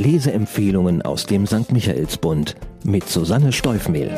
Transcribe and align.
Leseempfehlungen 0.00 1.02
aus 1.02 1.26
dem 1.26 1.46
St. 1.46 1.72
Michaelsbund 1.72 2.56
mit 2.84 3.06
Susanne 3.06 3.52
Steufmehl. 3.52 4.10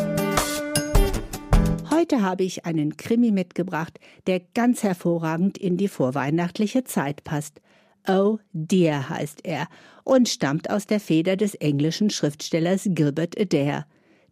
Heute 1.90 2.22
habe 2.22 2.44
ich 2.44 2.64
einen 2.64 2.96
Krimi 2.96 3.32
mitgebracht, 3.32 3.98
der 4.28 4.40
ganz 4.54 4.84
hervorragend 4.84 5.58
in 5.58 5.76
die 5.76 5.88
vorweihnachtliche 5.88 6.84
Zeit 6.84 7.24
passt. 7.24 7.60
Oh 8.06 8.38
dear 8.52 9.08
heißt 9.08 9.40
er 9.42 9.66
und 10.04 10.28
stammt 10.28 10.70
aus 10.70 10.86
der 10.86 11.00
Feder 11.00 11.36
des 11.36 11.56
englischen 11.56 12.10
Schriftstellers 12.10 12.82
Gilbert 12.86 13.36
Adair. 13.36 13.86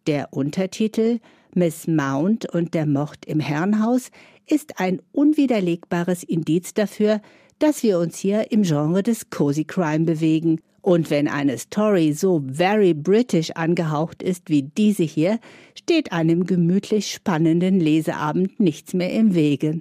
Der 0.06 0.32
Untertitel 0.32 1.18
Miss 1.52 1.88
Mount 1.88 2.46
und 2.46 2.74
der 2.74 2.86
Mord 2.86 3.26
im 3.26 3.40
Herrenhaus 3.40 4.12
ist 4.46 4.78
ein 4.78 5.02
unwiderlegbares 5.10 6.22
Indiz 6.22 6.74
dafür, 6.74 7.20
dass 7.58 7.82
wir 7.82 7.98
uns 7.98 8.18
hier 8.18 8.52
im 8.52 8.62
Genre 8.62 9.02
des 9.02 9.30
Cozy 9.30 9.64
Crime 9.64 10.04
bewegen. 10.04 10.60
Und 10.82 11.10
wenn 11.10 11.28
eine 11.28 11.58
Story 11.58 12.12
so 12.12 12.42
very 12.50 12.94
British 12.94 13.50
angehaucht 13.50 14.22
ist 14.22 14.48
wie 14.48 14.62
diese 14.62 15.02
hier, 15.02 15.38
steht 15.78 16.12
einem 16.12 16.46
gemütlich 16.46 17.10
spannenden 17.12 17.80
Leseabend 17.80 18.60
nichts 18.60 18.94
mehr 18.94 19.12
im 19.12 19.34
Wege. 19.34 19.80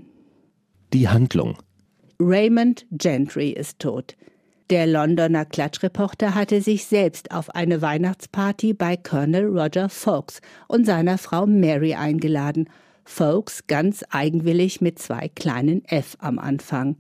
Die 0.94 1.08
Handlung 1.08 1.58
Raymond 2.20 2.85
Gentry 2.91 3.52
ist 3.52 3.80
tot. 3.80 4.17
Der 4.70 4.85
Londoner 4.85 5.45
Klatschreporter 5.45 6.35
hatte 6.35 6.62
sich 6.62 6.85
selbst 6.85 7.31
auf 7.31 7.50
eine 7.55 7.81
Weihnachtsparty 7.81 8.73
bei 8.73 8.97
Colonel 8.97 9.45
Roger 9.45 9.89
Fawkes 9.89 10.41
und 10.67 10.86
seiner 10.86 11.17
Frau 11.17 11.47
Mary 11.47 11.95
eingeladen. 11.95 12.70
Fawkes 13.03 13.66
ganz 13.66 14.03
eigenwillig 14.11 14.81
mit 14.81 15.00
zwei 15.00 15.30
kleinen 15.30 15.84
F 15.86 16.17
am 16.20 16.38
Anfang. 16.38 16.97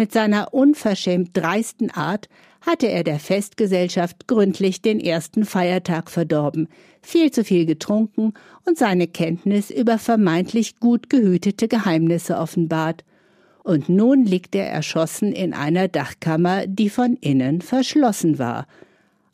Mit 0.00 0.12
seiner 0.12 0.54
unverschämt 0.54 1.36
dreisten 1.36 1.90
Art 1.90 2.28
hatte 2.60 2.86
er 2.86 3.02
der 3.02 3.18
Festgesellschaft 3.18 4.28
gründlich 4.28 4.80
den 4.80 5.00
ersten 5.00 5.44
Feiertag 5.44 6.08
verdorben, 6.08 6.68
viel 7.02 7.32
zu 7.32 7.42
viel 7.42 7.66
getrunken 7.66 8.32
und 8.64 8.78
seine 8.78 9.08
Kenntnis 9.08 9.70
über 9.70 9.98
vermeintlich 9.98 10.78
gut 10.78 11.10
gehütete 11.10 11.66
Geheimnisse 11.66 12.38
offenbart 12.38 13.04
und 13.64 13.88
nun 13.88 14.24
liegt 14.24 14.54
er 14.54 14.70
erschossen 14.70 15.32
in 15.32 15.52
einer 15.52 15.88
Dachkammer, 15.88 16.68
die 16.68 16.90
von 16.90 17.16
innen 17.20 17.60
verschlossen 17.60 18.38
war. 18.38 18.68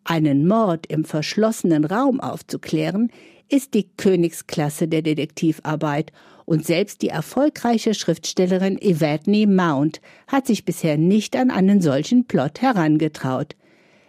Einen 0.02 0.48
Mord 0.48 0.86
im 0.86 1.04
verschlossenen 1.04 1.84
Raum 1.84 2.20
aufzuklären, 2.20 3.10
ist 3.50 3.74
die 3.74 3.86
Königsklasse 3.98 4.88
der 4.88 5.02
Detektivarbeit, 5.02 6.10
und 6.44 6.66
selbst 6.66 7.02
die 7.02 7.08
erfolgreiche 7.08 7.94
Schriftstellerin 7.94 8.80
Evadne 8.80 9.46
Mount 9.46 10.00
hat 10.26 10.46
sich 10.46 10.64
bisher 10.64 10.98
nicht 10.98 11.36
an 11.36 11.50
einen 11.50 11.80
solchen 11.80 12.26
Plot 12.26 12.60
herangetraut. 12.60 13.56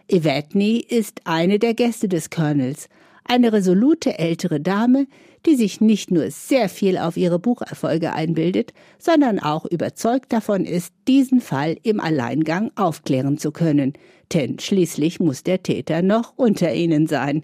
Evadne 0.08 0.80
ist 0.80 1.22
eine 1.26 1.60
der 1.60 1.74
Gäste 1.74 2.08
des 2.08 2.30
Colonels, 2.30 2.90
eine 3.24 3.54
resolute 3.54 4.20
ältere 4.20 4.60
Dame, 4.60 5.08
die 5.46 5.56
sich 5.56 5.82
nicht 5.82 6.12
nur 6.12 6.30
sehr 6.32 6.70
viel 6.70 6.98
auf 6.98 7.18
ihre 7.18 7.40
Bucherfolge 7.40 8.14
einbildet, 8.14 8.74
sondern 8.98 9.40
auch 9.40 9.66
überzeugt 9.66 10.34
davon 10.34 10.66
ist, 10.66 10.94
diesen 11.08 11.42
Fall 11.42 11.78
im 11.84 12.00
Alleingang 12.00 12.72
aufklären 12.76 13.38
zu 13.38 13.52
können, 13.52 13.94
denn 14.34 14.60
schließlich 14.60 15.20
muss 15.20 15.44
der 15.44 15.62
Täter 15.64 16.02
noch 16.02 16.34
unter 16.36 16.74
ihnen 16.74 17.08
sein. 17.08 17.44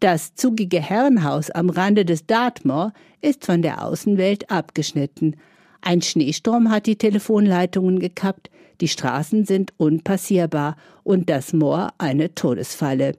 Das 0.00 0.34
zugige 0.34 0.80
Herrenhaus 0.80 1.50
am 1.50 1.68
Rande 1.68 2.06
des 2.06 2.24
Dartmoor 2.26 2.94
ist 3.20 3.44
von 3.44 3.60
der 3.60 3.84
Außenwelt 3.84 4.50
abgeschnitten. 4.50 5.36
Ein 5.82 6.00
Schneesturm 6.00 6.70
hat 6.70 6.86
die 6.86 6.96
Telefonleitungen 6.96 7.98
gekappt, 7.98 8.50
die 8.80 8.88
Straßen 8.88 9.44
sind 9.44 9.74
unpassierbar 9.76 10.76
und 11.04 11.28
das 11.28 11.52
Moor 11.52 11.92
eine 11.98 12.34
Todesfalle. 12.34 13.12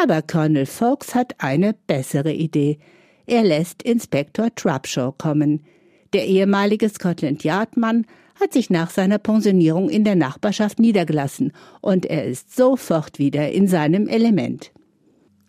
Aber 0.00 0.22
Colonel 0.22 0.66
Fawkes 0.66 1.16
hat 1.16 1.34
eine 1.38 1.74
bessere 1.88 2.32
Idee. 2.32 2.78
Er 3.26 3.42
lässt 3.42 3.82
Inspektor 3.82 4.54
Trapshaw 4.54 5.12
kommen. 5.18 5.64
Der 6.12 6.26
ehemalige 6.26 6.88
Scotland 6.88 7.42
Yard 7.42 7.76
Mann 7.76 8.06
hat 8.40 8.52
sich 8.52 8.70
nach 8.70 8.90
seiner 8.90 9.18
Pensionierung 9.18 9.88
in 9.88 10.04
der 10.04 10.16
Nachbarschaft 10.16 10.78
niedergelassen 10.78 11.52
und 11.80 12.06
er 12.06 12.24
ist 12.24 12.54
sofort 12.54 13.18
wieder 13.18 13.50
in 13.50 13.66
seinem 13.66 14.06
Element. 14.06 14.70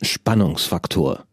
Spannungsfaktor 0.03 1.25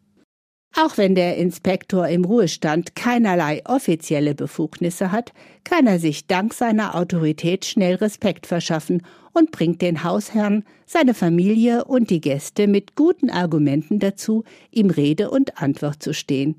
auch 0.75 0.97
wenn 0.97 1.15
der 1.15 1.35
Inspektor 1.35 2.07
im 2.07 2.23
Ruhestand 2.23 2.95
keinerlei 2.95 3.61
offizielle 3.65 4.35
Befugnisse 4.35 5.11
hat, 5.11 5.33
kann 5.65 5.85
er 5.85 5.99
sich 5.99 6.27
dank 6.27 6.53
seiner 6.53 6.95
Autorität 6.95 7.65
schnell 7.65 7.95
Respekt 7.95 8.47
verschaffen 8.47 9.01
und 9.33 9.51
bringt 9.51 9.81
den 9.81 10.03
Hausherrn, 10.03 10.63
seine 10.85 11.13
Familie 11.13 11.83
und 11.85 12.09
die 12.09 12.21
Gäste 12.21 12.67
mit 12.67 12.95
guten 12.95 13.29
Argumenten 13.29 13.99
dazu, 13.99 14.45
ihm 14.71 14.89
Rede 14.89 15.29
und 15.29 15.61
Antwort 15.61 16.01
zu 16.01 16.13
stehen. 16.13 16.55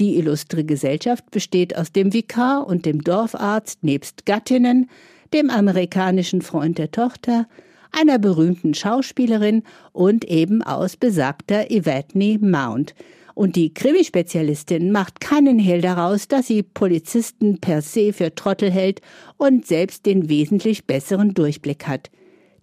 Die 0.00 0.16
illustre 0.16 0.64
Gesellschaft 0.64 1.30
besteht 1.30 1.76
aus 1.76 1.92
dem 1.92 2.12
Vikar 2.12 2.66
und 2.66 2.84
dem 2.84 3.02
Dorfarzt 3.02 3.84
nebst 3.84 4.26
Gattinnen, 4.26 4.90
dem 5.32 5.50
amerikanischen 5.50 6.42
Freund 6.42 6.78
der 6.78 6.90
Tochter, 6.90 7.46
einer 7.96 8.18
berühmten 8.18 8.74
Schauspielerin 8.74 9.62
und 9.92 10.24
eben 10.24 10.62
aus 10.62 10.96
besagter 10.96 11.70
Evadne 11.70 12.38
Mount, 12.40 12.94
und 13.34 13.54
die 13.54 13.74
Krimispezialistin 13.74 14.90
macht 14.90 15.20
keinen 15.20 15.58
Hehl 15.58 15.82
daraus, 15.82 16.26
dass 16.26 16.46
sie 16.46 16.62
Polizisten 16.62 17.58
per 17.60 17.82
se 17.82 18.14
für 18.14 18.34
Trottel 18.34 18.70
hält 18.70 19.02
und 19.36 19.66
selbst 19.66 20.06
den 20.06 20.30
wesentlich 20.30 20.86
besseren 20.86 21.34
Durchblick 21.34 21.86
hat. 21.86 22.10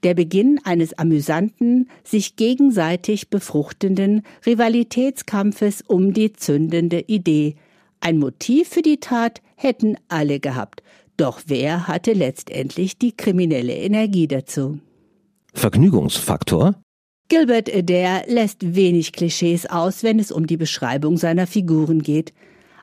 Der 0.01 0.15
Beginn 0.15 0.59
eines 0.63 0.97
amüsanten, 0.97 1.89
sich 2.03 2.37
gegenseitig 2.37 3.29
befruchtenden 3.29 4.23
Rivalitätskampfes 4.47 5.83
um 5.85 6.11
die 6.11 6.33
zündende 6.33 7.01
Idee. 7.01 7.55
Ein 7.99 8.17
Motiv 8.17 8.69
für 8.69 8.81
die 8.81 8.99
Tat 8.99 9.43
hätten 9.55 9.95
alle 10.07 10.39
gehabt. 10.39 10.81
Doch 11.17 11.43
wer 11.45 11.87
hatte 11.87 12.13
letztendlich 12.13 12.97
die 12.97 13.15
kriminelle 13.15 13.75
Energie 13.75 14.27
dazu? 14.27 14.79
Vergnügungsfaktor? 15.53 16.75
Gilbert 17.29 17.73
Adair 17.73 18.23
lässt 18.27 18.75
wenig 18.75 19.13
Klischees 19.13 19.65
aus, 19.65 20.03
wenn 20.03 20.19
es 20.19 20.31
um 20.31 20.45
die 20.45 20.57
Beschreibung 20.57 21.17
seiner 21.17 21.47
Figuren 21.47 22.01
geht. 22.01 22.33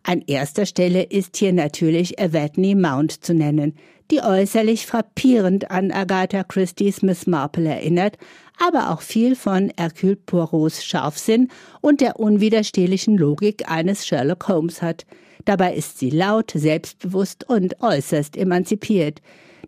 An 0.02 0.22
erster 0.26 0.64
Stelle 0.64 1.02
ist 1.02 1.36
hier 1.36 1.52
natürlich 1.52 2.18
Evadne 2.18 2.74
Mount 2.74 3.22
zu 3.22 3.34
nennen, 3.34 3.74
die 4.10 4.22
äußerlich 4.22 4.86
frappierend 4.86 5.70
an 5.70 5.92
Agatha 5.92 6.42
Christie's 6.42 7.02
Miss 7.02 7.26
Marple 7.26 7.68
erinnert, 7.68 8.16
aber 8.58 8.90
auch 8.90 9.02
viel 9.02 9.36
von 9.36 9.70
Hercule 9.78 10.16
Poirots 10.16 10.84
Scharfsinn 10.84 11.48
und 11.80 12.00
der 12.00 12.18
unwiderstehlichen 12.18 13.16
Logik 13.16 13.70
eines 13.70 14.06
Sherlock 14.06 14.48
Holmes 14.48 14.80
hat. 14.80 15.04
Dabei 15.44 15.74
ist 15.74 15.98
sie 15.98 16.10
laut, 16.10 16.52
selbstbewusst 16.54 17.48
und 17.48 17.80
äußerst 17.80 18.36
emanzipiert. 18.36 19.20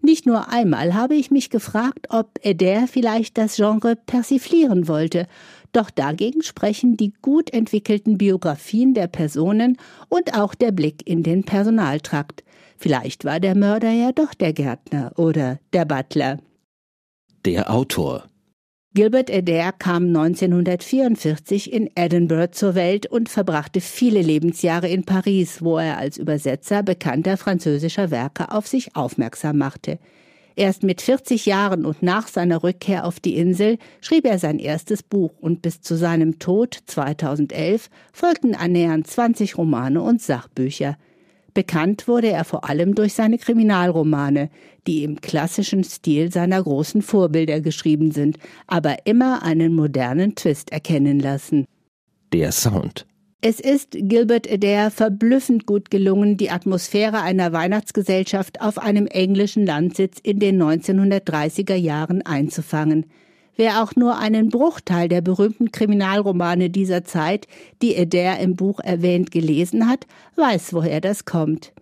Nicht 0.04 0.26
nur 0.26 0.48
einmal 0.48 0.94
habe 0.94 1.14
ich 1.14 1.30
mich 1.30 1.48
gefragt, 1.48 2.08
ob 2.10 2.38
Eder 2.42 2.88
vielleicht 2.88 3.38
das 3.38 3.54
Genre 3.54 3.94
persiflieren 3.94 4.88
wollte, 4.88 5.28
doch 5.72 5.90
dagegen 5.90 6.42
sprechen 6.42 6.96
die 6.96 7.12
gut 7.22 7.52
entwickelten 7.52 8.18
Biografien 8.18 8.94
der 8.94 9.06
Personen 9.06 9.78
und 10.08 10.34
auch 10.34 10.54
der 10.56 10.72
Blick 10.72 11.06
in 11.06 11.22
den 11.22 11.44
Personaltrakt. 11.44 12.42
Vielleicht 12.76 13.24
war 13.24 13.38
der 13.38 13.54
Mörder 13.54 13.92
ja 13.92 14.10
doch 14.10 14.34
der 14.34 14.52
Gärtner 14.52 15.12
oder 15.16 15.60
der 15.72 15.84
Butler. 15.84 16.38
Der 17.44 17.72
Autor 17.72 18.24
Gilbert 18.94 19.30
Adair 19.30 19.72
kam 19.72 20.08
1944 20.08 21.72
in 21.72 21.88
Edinburgh 21.94 22.52
zur 22.52 22.74
Welt 22.74 23.06
und 23.06 23.30
verbrachte 23.30 23.80
viele 23.80 24.20
Lebensjahre 24.20 24.86
in 24.86 25.04
Paris, 25.04 25.62
wo 25.62 25.78
er 25.78 25.96
als 25.96 26.18
Übersetzer 26.18 26.82
bekannter 26.82 27.38
französischer 27.38 28.10
Werke 28.10 28.52
auf 28.52 28.66
sich 28.66 28.94
aufmerksam 28.94 29.56
machte. 29.56 29.98
Erst 30.56 30.82
mit 30.82 31.00
40 31.00 31.46
Jahren 31.46 31.86
und 31.86 32.02
nach 32.02 32.28
seiner 32.28 32.62
Rückkehr 32.62 33.06
auf 33.06 33.18
die 33.18 33.36
Insel 33.36 33.78
schrieb 34.02 34.26
er 34.26 34.38
sein 34.38 34.58
erstes 34.58 35.02
Buch 35.02 35.32
und 35.40 35.62
bis 35.62 35.80
zu 35.80 35.96
seinem 35.96 36.38
Tod 36.38 36.76
2011 36.84 37.88
folgten 38.12 38.54
annähernd 38.54 39.06
20 39.06 39.56
Romane 39.56 40.02
und 40.02 40.20
Sachbücher. 40.20 40.98
Bekannt 41.54 42.08
wurde 42.08 42.28
er 42.28 42.44
vor 42.44 42.68
allem 42.68 42.94
durch 42.94 43.12
seine 43.12 43.36
Kriminalromane, 43.36 44.48
die 44.86 45.04
im 45.04 45.20
klassischen 45.20 45.84
Stil 45.84 46.32
seiner 46.32 46.62
großen 46.62 47.02
Vorbilder 47.02 47.60
geschrieben 47.60 48.10
sind, 48.10 48.38
aber 48.66 49.06
immer 49.06 49.42
einen 49.42 49.74
modernen 49.74 50.34
Twist 50.34 50.72
erkennen 50.72 51.20
lassen. 51.20 51.66
Der 52.32 52.52
Sound. 52.52 53.06
Es 53.44 53.58
ist 53.58 53.96
Gilbert 53.98 54.50
Adair 54.50 54.92
verblüffend 54.92 55.66
gut 55.66 55.90
gelungen, 55.90 56.36
die 56.36 56.50
Atmosphäre 56.50 57.22
einer 57.22 57.52
Weihnachtsgesellschaft 57.52 58.60
auf 58.60 58.78
einem 58.78 59.08
englischen 59.08 59.66
Landsitz 59.66 60.18
in 60.22 60.38
den 60.38 60.62
1930er 60.62 61.74
Jahren 61.74 62.22
einzufangen. 62.22 63.06
Wer 63.56 63.82
auch 63.82 63.94
nur 63.96 64.18
einen 64.18 64.48
Bruchteil 64.48 65.08
der 65.08 65.20
berühmten 65.20 65.72
Kriminalromane 65.72 66.70
dieser 66.70 67.04
Zeit, 67.04 67.46
die 67.82 67.96
Adair 67.96 68.38
im 68.40 68.56
Buch 68.56 68.80
erwähnt, 68.80 69.30
gelesen 69.30 69.88
hat, 69.88 70.06
weiß, 70.36 70.72
woher 70.72 71.00
das 71.00 71.24
kommt. 71.24 71.72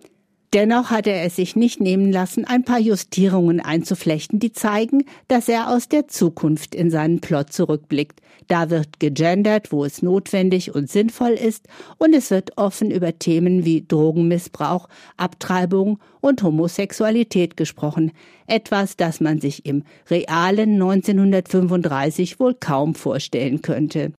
Dennoch 0.53 0.91
hat 0.91 1.07
er 1.07 1.23
es 1.23 1.37
sich 1.37 1.55
nicht 1.55 1.81
nehmen 1.81 2.11
lassen, 2.11 2.45
ein 2.45 2.65
paar 2.65 2.81
Justierungen 2.81 3.61
einzuflechten, 3.61 4.41
die 4.41 4.53
zeigen, 4.53 5.05
dass 5.29 5.49
er 5.49 5.71
aus 5.71 5.89
der 5.89 6.09
Zukunft 6.09 6.75
in 6.75 6.91
seinen 6.91 7.21
Plot 7.21 7.53
zurückblickt. 7.53 8.21
Da 8.49 8.69
wird 8.69 8.99
gegendert, 8.99 9.71
wo 9.71 9.85
es 9.85 10.03
notwendig 10.03 10.75
und 10.75 10.91
sinnvoll 10.91 11.31
ist, 11.31 11.69
und 11.99 12.15
es 12.15 12.33
wird 12.33 12.59
offen 12.59 12.91
über 12.91 13.17
Themen 13.17 13.65
wie 13.65 13.85
Drogenmissbrauch, 13.87 14.89
Abtreibung 15.17 16.01
und 16.21 16.43
Homosexualität 16.43 17.57
gesprochen. 17.57 18.11
Etwas, 18.49 18.97
das 18.97 19.21
man 19.21 19.41
sich 19.41 19.67
im 19.67 19.85
realen 20.11 20.83
1935 20.83 22.41
wohl 22.41 22.55
kaum 22.55 22.97
vorstellen 22.97 23.63
könnte. 23.63 24.13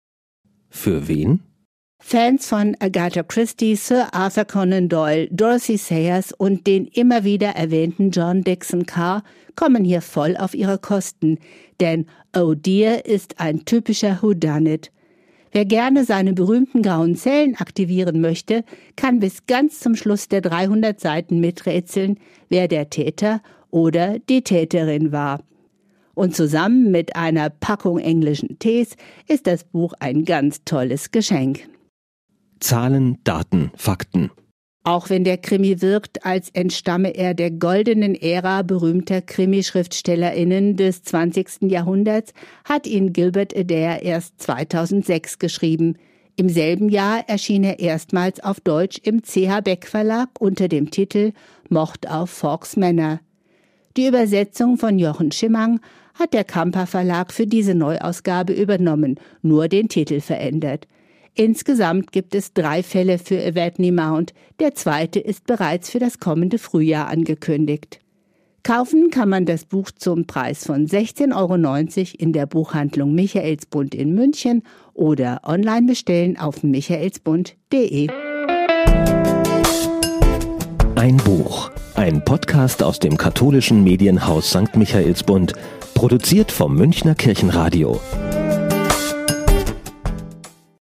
Für 0.70 1.08
wen? 1.08 1.40
Fans 2.04 2.46
von 2.46 2.76
Agatha 2.80 3.22
Christie, 3.22 3.76
Sir 3.76 4.08
Arthur 4.12 4.44
Conan 4.44 4.88
Doyle, 4.88 5.28
Dorothy 5.30 5.78
Sayers 5.78 6.32
und 6.32 6.66
den 6.66 6.86
immer 6.88 7.22
wieder 7.22 7.50
erwähnten 7.50 8.10
John 8.10 8.42
Dixon 8.42 8.84
Carr 8.86 9.22
kommen 9.54 9.84
hier 9.84 10.02
voll 10.02 10.36
auf 10.36 10.52
ihre 10.52 10.78
Kosten, 10.78 11.38
denn 11.80 12.06
Oh 12.36 12.54
Dear 12.54 13.06
ist 13.06 13.38
ein 13.40 13.64
typischer 13.64 14.18
Whodunit. 14.20 14.90
Wer 15.52 15.64
gerne 15.64 16.04
seine 16.04 16.32
berühmten 16.32 16.82
grauen 16.82 17.14
Zellen 17.14 17.54
aktivieren 17.54 18.20
möchte, 18.20 18.64
kann 18.96 19.20
bis 19.20 19.46
ganz 19.46 19.78
zum 19.78 19.94
Schluss 19.94 20.28
der 20.28 20.40
300 20.40 21.00
Seiten 21.00 21.40
miträtseln, 21.40 22.18
wer 22.48 22.66
der 22.68 22.90
Täter 22.90 23.42
oder 23.70 24.18
die 24.18 24.42
Täterin 24.42 25.12
war. 25.12 25.40
Und 26.14 26.34
zusammen 26.34 26.90
mit 26.90 27.16
einer 27.16 27.48
Packung 27.48 27.98
englischen 28.00 28.58
Tees 28.58 28.96
ist 29.28 29.46
das 29.46 29.64
Buch 29.64 29.94
ein 30.00 30.24
ganz 30.24 30.64
tolles 30.64 31.10
Geschenk. 31.12 31.68
Zahlen, 32.62 33.18
Daten, 33.24 33.72
Fakten. 33.76 34.30
Auch 34.84 35.10
wenn 35.10 35.22
der 35.22 35.38
Krimi 35.38 35.80
wirkt, 35.80 36.24
als 36.24 36.48
entstamme 36.50 37.14
er 37.14 37.34
der 37.34 37.50
goldenen 37.50 38.14
Ära 38.14 38.62
berühmter 38.62 39.20
Krimischriftstellerinnen 39.20 40.76
des 40.76 41.02
20. 41.02 41.70
Jahrhunderts, 41.70 42.32
hat 42.64 42.86
ihn 42.86 43.12
Gilbert 43.12 43.56
Adair 43.56 44.02
erst 44.02 44.40
2006 44.42 45.38
geschrieben. 45.38 45.96
Im 46.34 46.48
selben 46.48 46.88
Jahr 46.88 47.28
erschien 47.28 47.62
er 47.62 47.78
erstmals 47.78 48.40
auf 48.40 48.58
Deutsch 48.60 48.98
im 49.04 49.22
CH 49.22 49.60
Beck 49.62 49.86
Verlag 49.86 50.28
unter 50.40 50.66
dem 50.66 50.90
Titel 50.90 51.32
Mord 51.68 52.10
auf 52.10 52.30
Forks 52.30 52.76
Männer. 52.76 53.20
Die 53.96 54.06
Übersetzung 54.06 54.78
von 54.78 54.98
Jochen 54.98 55.30
Schimmang 55.30 55.80
hat 56.14 56.32
der 56.32 56.44
Kamper 56.44 56.86
Verlag 56.86 57.32
für 57.32 57.46
diese 57.46 57.74
Neuausgabe 57.74 58.52
übernommen, 58.52 59.20
nur 59.42 59.68
den 59.68 59.88
Titel 59.88 60.20
verändert. 60.20 60.88
Insgesamt 61.34 62.12
gibt 62.12 62.34
es 62.34 62.52
drei 62.52 62.82
Fälle 62.82 63.18
für 63.18 63.42
Evadney 63.42 63.90
Mount. 63.90 64.34
Der 64.60 64.74
zweite 64.74 65.18
ist 65.18 65.46
bereits 65.46 65.88
für 65.88 65.98
das 65.98 66.18
kommende 66.18 66.58
Frühjahr 66.58 67.08
angekündigt. 67.08 68.00
Kaufen 68.62 69.10
kann 69.10 69.28
man 69.28 69.46
das 69.46 69.64
Buch 69.64 69.90
zum 69.90 70.26
Preis 70.26 70.66
von 70.66 70.86
16,90 70.86 71.32
Euro 71.34 72.16
in 72.18 72.32
der 72.32 72.46
Buchhandlung 72.46 73.14
Michaelsbund 73.14 73.94
in 73.94 74.14
München 74.14 74.62
oder 74.94 75.40
online 75.44 75.86
bestellen 75.86 76.38
auf 76.38 76.62
michaelsbund.de. 76.62 78.08
Ein 80.94 81.16
Buch. 81.16 81.70
Ein 81.94 82.24
Podcast 82.24 82.82
aus 82.82 82.98
dem 82.98 83.16
katholischen 83.16 83.82
Medienhaus 83.82 84.50
St. 84.50 84.76
Michaelsbund, 84.76 85.54
produziert 85.94 86.52
vom 86.52 86.76
Münchner 86.76 87.14
Kirchenradio. 87.14 88.00